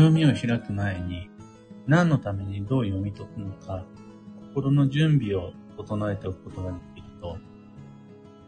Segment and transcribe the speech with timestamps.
[0.00, 1.30] 暦を開く前に、
[1.86, 3.84] 何のためにどう読み解くのか、
[4.48, 7.38] 心の準備を整えておくことができると、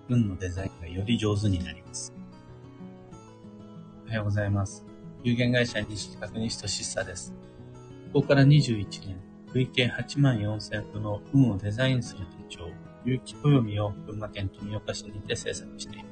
[0.08, 2.12] 運のデザインがより上手になります。
[4.06, 4.84] おはようございます。
[5.22, 7.34] 有限会社西企画西俊久です。
[8.12, 9.20] ここから21年、
[9.52, 12.68] 累計8万4000部の運をデザインする手帳、
[13.04, 16.07] 有機暦を群馬県富岡市にて制作しています。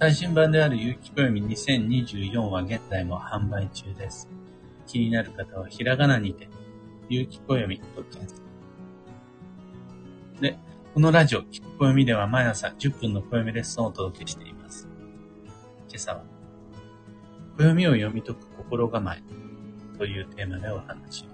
[0.00, 4.30] 最新版である有機暦2024は現在も販売中です。
[4.86, 6.48] 気になる方はひらがなにて、
[7.10, 8.40] 有機暦と検索。
[10.40, 10.56] で、
[10.94, 14.88] このラジオ、聞く暦では毎朝10分の暦レッスンをお届けしています。
[15.90, 16.24] 今朝は、
[17.58, 19.22] 暦を読み解く心構え
[19.98, 21.26] というテーマでお話を。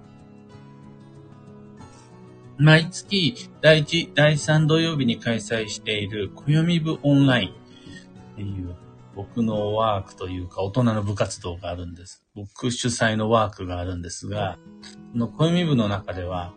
[2.59, 7.66] 毎月第1、第3土曜日に開催している暦部オンライン
[8.36, 8.76] っていう
[9.14, 12.23] 僕のワークというか大人の部活動があるんです。
[12.34, 14.59] 僕主催のワークがあるんですが、
[15.12, 16.52] この暦部の中では、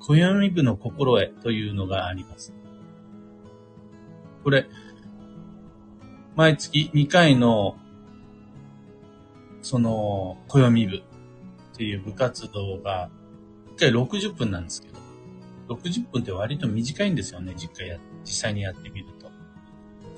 [0.00, 2.52] 暦部の心得というのがあります。
[4.44, 4.66] これ、
[6.36, 7.78] 毎月2回の、
[9.62, 11.02] その、暦部っ
[11.74, 13.08] ていう部活動が、
[13.76, 19.17] 1回60分なんですけど、60分って割と短いんですよね、実際や、実際にやってみると。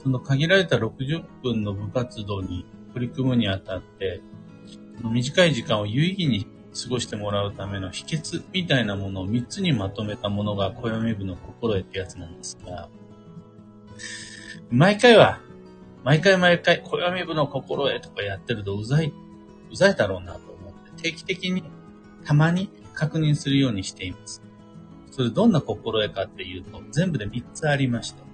[0.03, 4.23] その限られた60分の部活動に取り組むにあたって、
[5.03, 12.89] 短い時間を有意義に過ごしてもらうための秘訣みたいなものを3つにまとめたものが暦部の心得ってやつなんですが、
[14.71, 15.41] 毎回は
[16.03, 19.12] 毎回毎回、暦部の心得とかやってるとうざい、
[19.71, 21.62] うざいだろうなと思って、定期的に、
[22.25, 24.43] たまに確認するようにしています。
[25.11, 28.30] それどんな心得かっていうと、全部で3つありました。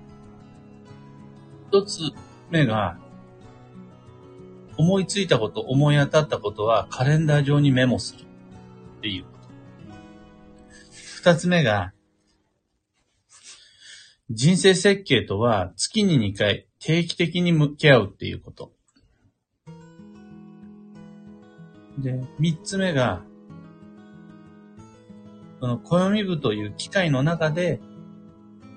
[1.73, 2.01] 1つ
[2.51, 2.99] 目が、
[4.77, 9.31] 思いついたこと、思い当たったことはカレンダー上にメモするっていうこ
[11.25, 11.31] と。
[11.31, 11.93] 2つ目が、
[14.31, 18.73] 人生設計とは月に2回定期的に向き合うっていうこと。
[21.99, 23.23] で、三つ目が、
[25.61, 27.81] その暦部という機械の中で、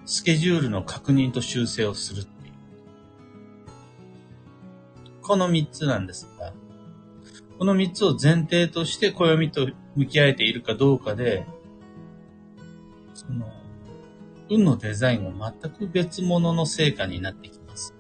[0.06, 2.24] スケジュールの確認と修正をする。
[5.30, 6.54] この三つなんですが、
[7.60, 11.46] この三つを前提として暦と向き合えているかどうかで、
[13.14, 13.46] その、
[14.50, 17.94] 運のデザインが全く別物の成果になってきます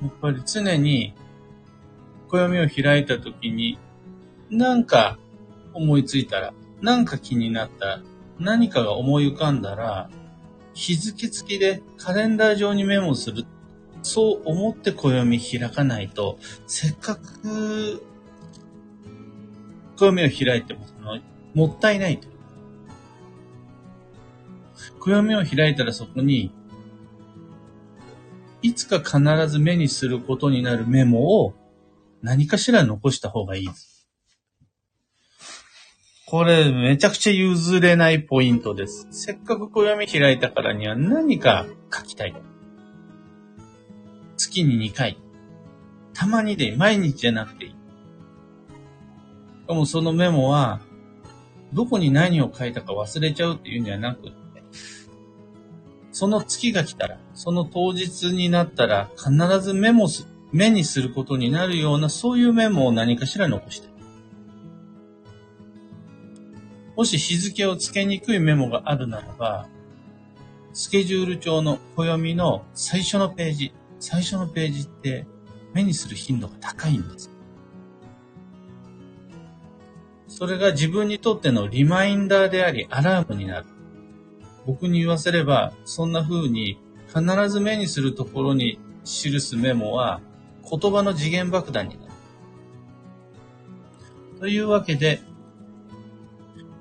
[0.00, 1.12] やっぱり常に
[2.28, 3.80] 暦を開いた時に
[4.48, 5.18] なんか
[5.74, 8.02] 思いついたら、なんか気になったら、
[8.38, 10.08] 何かが思い浮かんだら、
[10.72, 13.44] 日付付きでカレンダー上にメモする。
[14.06, 18.02] そう思って暦開かないと、せっかく
[19.96, 20.86] 暦を開いても、
[21.54, 22.36] もったいないという。
[25.00, 26.52] 暦を開いたらそこに
[28.62, 31.54] いつか必ず目にすることになるメモを
[32.22, 33.68] 何かしら残した方がいい。
[36.28, 39.08] これめちゃくちゃ譲れないポイントです。
[39.10, 42.34] せっかく暦開いたからには何か書きたい。
[44.36, 45.18] 月に2回。
[46.14, 47.70] たまにで毎日じゃなくていい。
[47.70, 47.76] し
[49.68, 50.80] かもそのメモは、
[51.72, 54.32] どこに何を書いたか忘れちゃうっていうんじゃなくて
[56.16, 63.88] その月が来たら、その当日になったら、必ずメモす、目にすることになるような、そういうメモを何かしら残して。
[66.96, 69.68] もし日付をつけにくいメモがあるならば、
[70.72, 73.74] スケジュール帳の暦の最初のページ、
[74.08, 75.26] 最初のページって
[75.74, 77.28] 目にする頻度が高いんです。
[80.28, 83.66] それが自分にとってのリマインダーであり、アラームになる。
[84.64, 86.78] 僕に言わせれば、そんな風に
[87.08, 90.20] 必ず目にするところに記すメモは
[90.70, 92.12] 言葉の次元爆弾になる。
[94.38, 95.20] というわけで、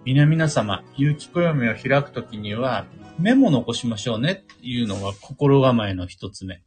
[0.04, 2.86] 皆々様、有機暦を開くときには、
[3.18, 6.62] メモ残しましょうねっていうのが心構えの一つ目。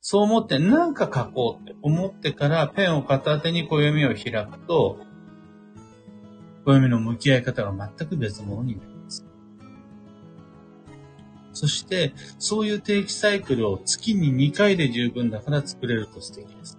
[0.00, 4.98] そう思って何か書こうって思ってからペンを片手に暦を開くと、
[6.64, 8.98] 暦の向き合い方が全く別物になる。
[11.58, 16.78] そして、そういう定期サイクルを月に2回で十分だから作れると素敵です。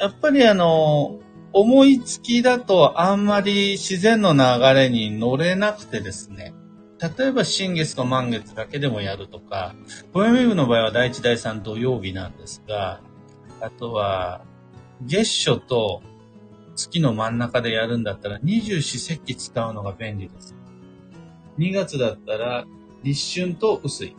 [0.00, 1.20] やっぱりあの、
[1.52, 4.40] 思いつきだとあんまり自然の流
[4.74, 6.52] れに乗れなくてですね、
[7.02, 9.74] 例えば新月と満月だけでもやるとか、
[10.12, 13.00] 暦部の場合は第1、第3土曜日なんですが、
[13.60, 14.44] あとは、
[15.00, 16.02] 月初と
[16.76, 20.54] 月の真ん中でやるんだったら二十四節気使うのが便利です。
[21.58, 22.64] 2月だったら
[23.02, 24.16] 立春と薄い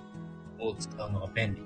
[0.60, 1.62] を使うのが便利。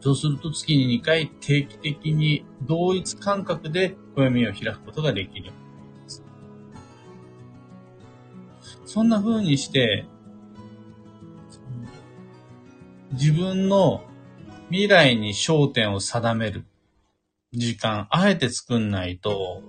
[0.00, 5.52] そうすると月に2回定期的に同一感覚で暦を開くことができる
[8.96, 10.06] そんな風にして、
[13.12, 14.02] 自分の
[14.70, 16.64] 未来に焦点を定める
[17.52, 19.60] 時間、あえて作んないと、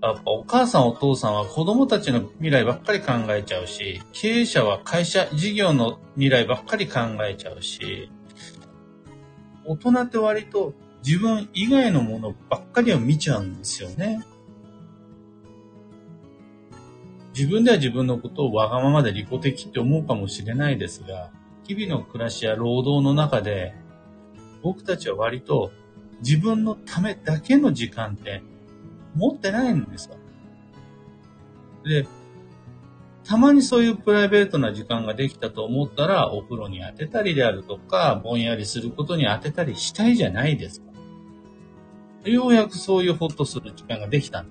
[0.00, 8.08] やっぱお母さんお父さんは子供たちの未来ばっかり考えちゃうし、経営者は会社、事業の未来ばっかり考えちゃうし、
[9.64, 10.74] 大人って割と
[11.04, 14.22] 自分以外のものばっかりを見ちゃうんですよね。
[17.36, 21.30] 自分では自分のことをわがままで利己的って思うかもしれないですが、
[21.66, 23.74] 日々の暮らしや労働の中で、
[24.62, 25.72] 僕たちは割と
[26.20, 28.42] 自分のためだけの時間って
[29.16, 30.16] 持ってないんですよ。
[31.84, 32.06] で、
[33.24, 40.92] たまにそういうプライベートな時間ができたと思ったら、お風呂に当てたりであるとか、ぼんやりすることに当てたりしたいじゃないですか。
[42.30, 44.44] ようやくそういうホッとする時間ができた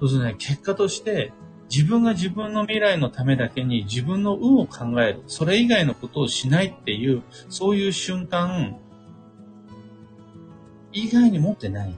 [0.00, 1.32] そうするとね、結果として、
[1.70, 5.22] 自分が自分の未来のためだけに自分の運を考える。
[5.26, 8.76] それ以外のことをしないっていう、そういう瞬間、
[10.92, 11.94] 意外に持ってない。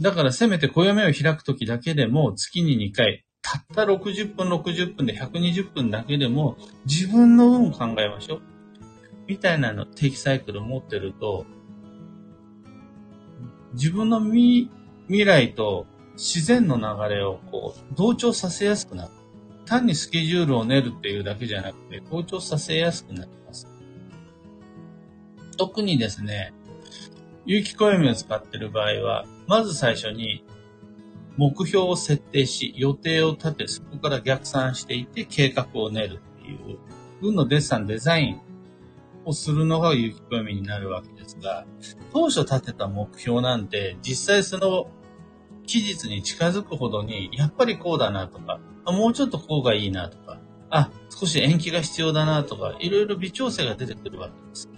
[0.00, 8.42] だからせめて暦を開くときだけでも月に2回、たった60分60分で120分だけでも自分の運を考えましょう。
[9.28, 11.46] みたいなの定期サイクルを持ってると、
[13.74, 14.70] 自分の未
[15.12, 19.10] 未来と自然の流れをこう同調させやすくなる。
[19.66, 23.68] 単にスケジュールを練るっていうだけじゃなくて同調させやすくなります。
[25.58, 26.54] 特にですね、
[27.44, 30.46] 有機暦を使ってる場合は、まず最初に
[31.36, 36.78] 目標を設定し、予定を立て、そこから逆算していって計画を練るっていう、
[37.20, 38.40] 運のデッサン、デザイン
[39.26, 41.66] をするのが有機暦になるわけですが、
[42.14, 44.86] 当初立てた目標なんて、実際その
[45.72, 50.38] 期日に近づくほどに、やっぱりこうだなとか、もうちょっとこうがいいなとか、
[50.68, 54.68] あ、少し延期が必要だなとか、いろいろ微調整が出てくるわけです。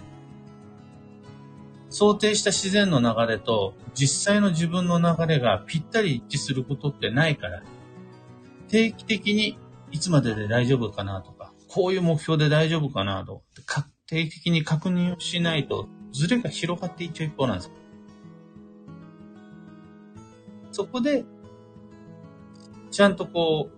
[1.89, 7.63] 想定した自然の流れと実際の自分の流れがぴったり一致することってないから、
[8.69, 9.59] 定期的に
[9.91, 17.73] いつまでで大丈夫かなとか、こういう目標で大丈夫かなとか、定期的に確認をしないと、ズレが広がっていっちゃう一方なんです。
[20.75, 21.25] そこで、
[22.91, 23.71] ちゃんとこ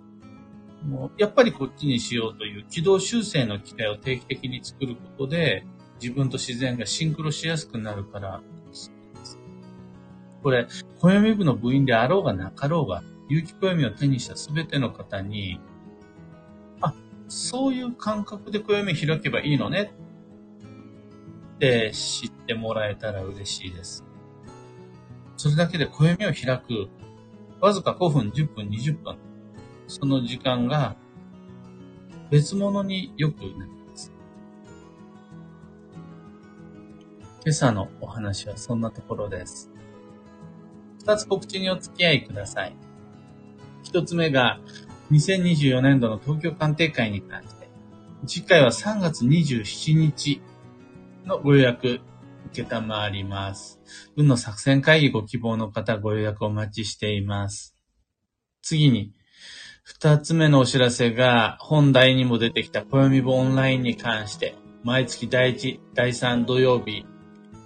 [0.82, 5.66] う、もうやっぱりこっちにしようという軌道修正の機会を定期的に作ることで、
[6.00, 8.40] 自分と自然がシンクロしやすくなるから、
[10.42, 15.60] これ、暦部の部員であろうがなかろうが、有機暦を手にしたすべての方に、
[16.80, 16.94] あ、
[17.28, 19.92] そういう感覚で暦開けばいいのね
[21.56, 24.02] って知ってもらえたら嬉しいです。
[25.36, 26.88] それだけで暦を開く、
[27.60, 29.16] わずか5分、10分、20分、
[29.86, 30.96] その時間が
[32.30, 33.76] 別物によくなる。
[37.46, 39.70] 今朝のお話はそんなところです。
[40.98, 42.74] 二つ告知にお付き合いください。
[43.84, 44.58] 一つ目が、
[45.12, 47.68] 2024年度の東京鑑定会に関して、
[48.26, 50.40] 次回は3月27日
[51.24, 52.00] のご予約、
[52.46, 53.80] 受けたまわります。
[54.16, 57.74] 運の作戦会議ご希望の方ご予約お待ちしています。
[58.62, 59.12] 次に、
[59.82, 67.06] 二つ目のお知らせが、本題にも出てきた暦簿オンラインに関して、毎月第1、第3土曜日、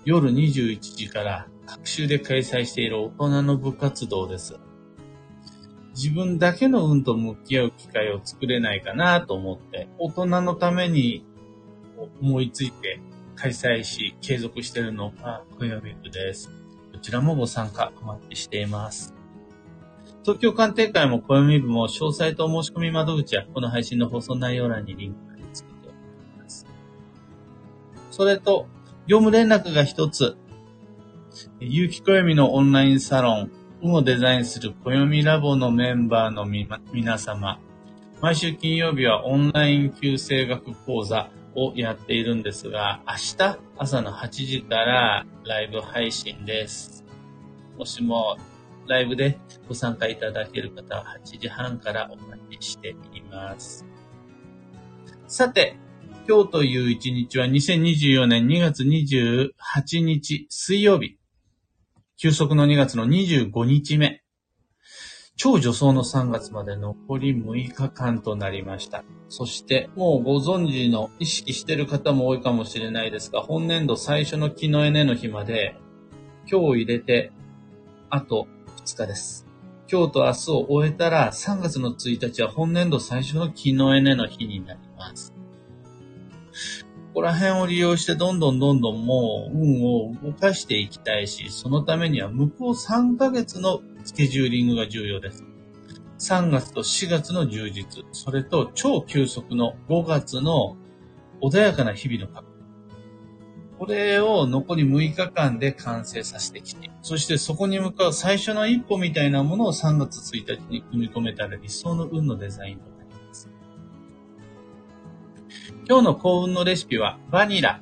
[0.05, 4.59] 夜21時から各週で開催している大人の部活動です。
[5.95, 11.25] 自分だけの運と向き合う機会を作れないかなと思って、大人のために
[12.21, 13.01] 思いついて
[13.41, 16.51] 開催し、継続しているのが暦部です。
[16.93, 19.15] こちらもご参加お待ちしています。
[20.23, 26.67] 東京鑑定会も暦部も詳細と申し込み窓口はこの配信の放送内容欄にリンクがつけております。
[28.11, 28.67] それと、
[29.07, 30.37] 業務連絡が一つ。
[31.61, 33.51] 有機暦のオンラインサロン、
[33.83, 37.59] 運をデザインする暦ラボのメンバーの、皆様。
[38.21, 47.05] 毎週金曜日はオンライン旧正学講座をやっているんですが、明日朝の8時からライブ配信です。
[47.77, 48.37] もしも
[48.87, 49.39] ライブで
[49.69, 53.87] ご参加いただける方は8時半からお待ちしています。
[55.27, 55.77] さて、
[56.29, 61.19] 今日という一日は2024年2月28日水曜日。
[62.17, 64.23] 休息の2月の25日目。
[65.43, 69.05] 超助走の3月まで残り6日間となりました。
[69.31, 75.77] そして、もうご存知の意識してる方も多いかもしれないですが、本年度最初の木のエネの日まで、
[76.47, 77.33] 今日入れて、
[78.11, 78.49] あと
[78.85, 79.47] 2日です。
[79.91, 85.40] 今日と明日を終えたら、3月の1日は本年度最初の木のエネの日になります。
[87.11, 95.45] ここら辺を利用してどんどんどんどんもう運を動かしていきたいし、そのためには向こう3ヶ月のスケジューリングが重要です。
[96.21, 100.77] 3月と4月の充実、それと超休息の5月の
[101.43, 102.51] 穏やかな日々の確保。
[103.81, 113.00] これを残り6日間で完成させてきて、そしてそこに向かう最初の一歩みたいなものを3月1日に組み込めたら理想の運のデザインとなります。
[115.89, 117.81] 今日の幸運のレシピはバニラ。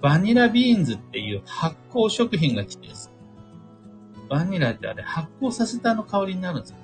[0.00, 3.10] バニラビーンズっていう発酵食品が来てです。
[4.28, 6.76] バニラってあれ発酵させたの香りになるんですよ。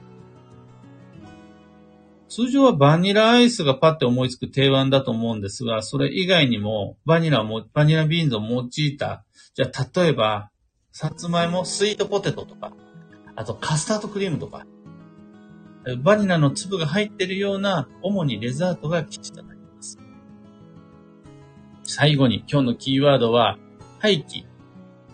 [2.28, 9.24] 通常はバニラアイスがパッて思いつく定番だと思うんですが、それ以外にもバニラも、バニラビーンズを用いた、
[9.54, 10.50] じゃあ例えば、
[10.92, 12.72] さつまいも、スイートポテトとか、
[13.34, 14.66] あとカスタードクリームとか、
[15.96, 19.98] バニラの粒が入っているような、主にデザートが基地となります。
[21.82, 23.58] 最後に今日のキーワードは、
[23.98, 24.44] 廃棄、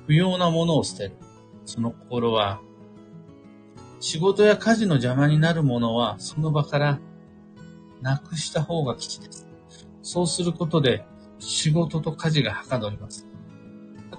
[0.07, 1.17] 不要なものを捨てる。
[1.65, 2.61] その心は、
[4.01, 7.01] 仕事や家事の邪魔になるものは、その場から
[8.03, 9.49] なくした方が吉です。
[10.03, 11.07] そうすることで、
[11.39, 13.27] 仕事と家事がはかどります。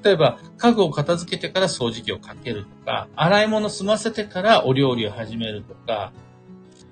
[0.03, 6.13] 例えば、家具を片付けてから掃除機をかけるとか、洗い物済ませてからお料理を始めるとか、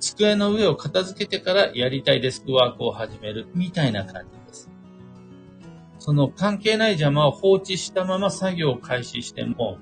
[0.03, 4.69] 机の上を片付けてからやりたいデスクワークを始めるみたいな感じです。
[5.99, 9.77] その関係ない邪魔を放置したまま作業を開始しても、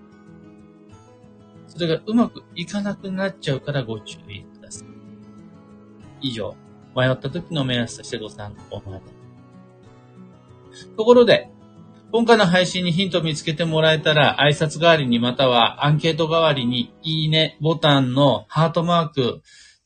[1.66, 4.88] それがうまくいかなくなっちゃうからご注意ください。
[6.22, 6.56] 以上、
[6.96, 9.02] 迷った時の目安としてご参考まで。
[10.96, 11.50] ところで、
[12.12, 19.42] 今回の配信にヒントを見つけてもらえたら、挨拶代わりにまたはアンケート代わりに、いいねボタンのハートマーク、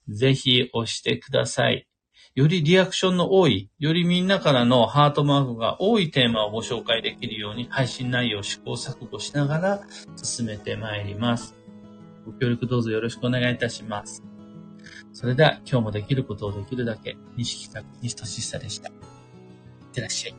[0.09, 1.87] ぜひ押してください。
[2.35, 9.81] よりリアクションの多い、よりみんなからのハートマークが多いテーマをご紹介できるように配信内容を試行錯誤しながら
[10.21, 11.55] 進めてまいります。
[12.25, 14.21] ご協力どうぞよろしくお願いいたします。
[15.13, 18.89] それでは今日もできることをできるだけ、西企画、西俊久でした。
[18.89, 18.95] いっ
[19.93, 20.35] てらっしゃい。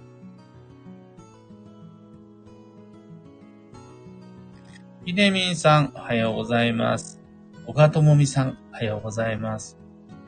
[5.07, 7.26] ひでみんさん、おはようございます。
[7.67, 9.77] 小川ともみさん、おはようございます。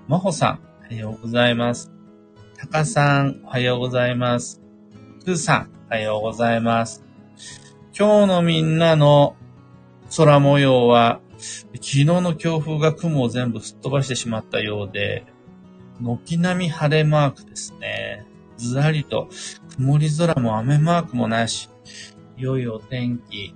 [0.09, 1.93] まほさん、おはようございます。
[2.57, 4.61] たかさん、おはようございます。
[5.25, 7.05] くーさん、おはようございます。
[7.97, 9.37] 今日のみんなの
[10.17, 11.21] 空模様は、
[11.75, 15.25] 昨日の強風が雲を全部すっ飛ばしてしまったようで、
[16.01, 18.27] 軒並み晴れマークですね。
[18.57, 19.29] ずらりと
[19.77, 21.71] 曇り空も雨マークもなし、
[22.37, 23.55] 良いお天気。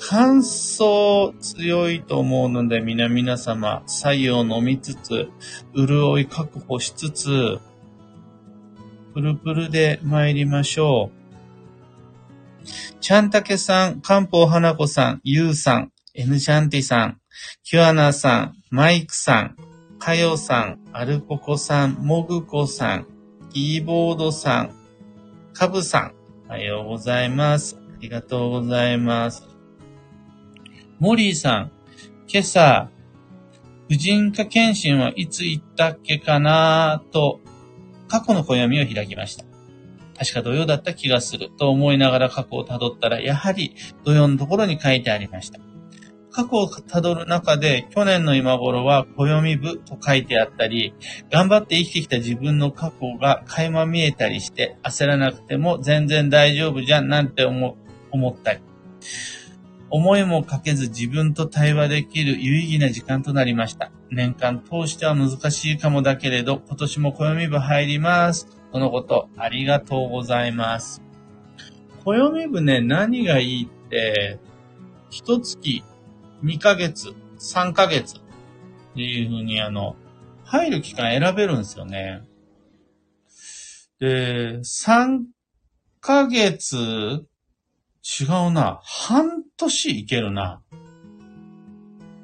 [0.00, 5.28] 乾燥強いと思うので、皆皆様、左右を飲みつつ、
[5.74, 7.58] 潤い確保しつつ、
[9.14, 11.24] プルプルで参りましょう。
[13.00, 17.20] ちゃんたけさん、かんぽうはなこさん、ゆうさん、エヌシャンティさん、
[17.62, 19.56] キュアナさん、マイクさん、
[19.98, 23.06] かよさん、アルココさん、もぐこさん、
[23.52, 24.70] キーボードさん、
[25.52, 26.14] かぶさん、
[26.48, 27.76] おはようございます。
[27.76, 29.53] ありがとうございます。
[31.00, 31.72] モリーさん、
[32.28, 32.88] 今朝、
[33.88, 37.40] 婦人科検診はいつ行ったっけかなと、
[38.08, 39.44] 過去の暦を開きました。
[40.16, 43.74] 確か土曜だった気がすると思いながら過去をたどったら、やはり
[44.04, 45.58] 土曜のところに書いてありました。
[46.30, 50.94] 過去をたどる中で、去年の今頃は暦部と書いてあったり、
[51.30, 57.76] 頑張って生きてきた自分の過去が垣間見えたりして、焦らなくても全然大丈夫じゃんなんて思
[58.12, 58.60] 思ったり。
[59.96, 63.92] 思いもかけず自分と対話できる有意義な時間となりました。
[64.10, 68.48] 年間通しては難しいかもだけれど、今年も暦部入ります。
[68.72, 71.00] そのこと、ありがとうございます。
[72.04, 74.40] 暦部ね、何がいいって、
[75.10, 75.84] 一月、
[76.42, 78.20] 2ヶ月、3ヶ月っ
[78.96, 79.94] ていう風にあの、
[80.42, 82.24] 入る期間選べるんですよね。
[84.00, 85.20] で、3
[86.00, 87.24] ヶ月、
[88.04, 88.80] 違うな。
[88.82, 90.60] 半年いけるな。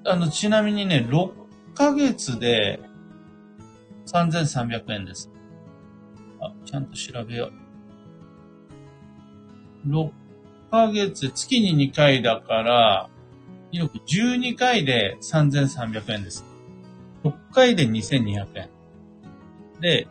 [0.05, 1.33] あの、ちなみにね、6
[1.75, 2.81] ヶ月で
[4.07, 5.31] 3300円です。
[6.39, 7.51] あ、ちゃんと調べよ
[9.87, 9.89] う。
[9.89, 10.11] 6
[10.71, 13.11] ヶ月、月に2回だから、
[13.73, 16.45] よく12回で3300円です。
[17.25, 18.69] 6回で2200円。
[19.81, 20.09] で、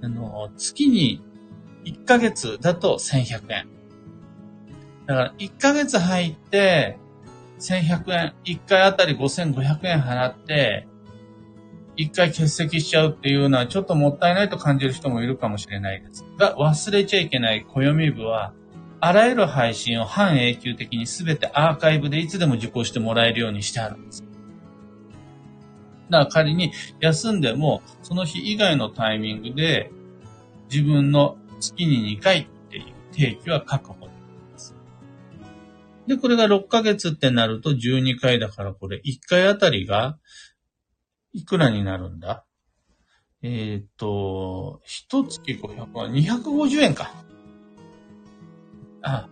[0.00, 1.24] あの、月に
[1.84, 3.75] 1ヶ月だと1100円。
[5.06, 6.98] だから、1ヶ月入って、
[7.58, 10.86] 1100円、1回あたり5500円払って、
[11.96, 18.52] 1回欠席しちゃうっていうのはちょっともったいないと感じる人もいるかもしれないですが、忘れちゃいけない暦部は、
[19.00, 24.24] あらゆる配信を半永久的に全てアーカイブでいつでも受講してもらえるようにしてあるんです。
[26.10, 29.90] だから仮に休んでも、その日以外のタイミングで、
[30.70, 34.15] 自分の月に2回っていう定期は確保。
[36.06, 40.18] で、これが6ヶ月ってなると12回だから、これ1回あたりが、
[41.32, 42.44] いくらになるんだ？
[43.42, 47.12] えっ、と、一月500は250円か。
[49.02, 49.28] あ、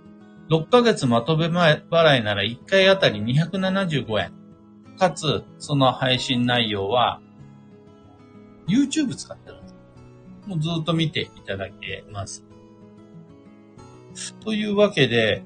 [0.50, 4.32] 6ヶ月まとめ払いなら1回あたり275円。
[4.98, 7.20] かつ、その配信内容は、
[8.68, 9.74] YouTube 使ってるんです。
[10.46, 12.44] もうずっと見ていただけます。
[14.44, 15.42] というわけで、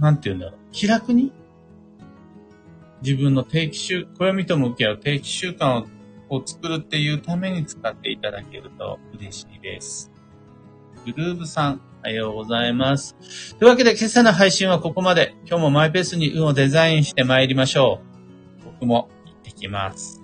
[0.00, 0.58] なんて言うんだろう。
[0.72, 1.32] 気楽に？
[3.02, 5.86] 自分の定期習、暦と向き合う定期習慣を
[6.30, 10.12] を作るっていうために使っていただけると嬉しいです。
[11.04, 13.16] グルーブさん、おはようございます。
[13.56, 15.34] というわけで今朝の配信はここまで。
[15.44, 18.00] 今日もマイペースに運をデザインして参りましょ
[18.62, 18.64] う。
[18.64, 20.19] 僕も行ってきます。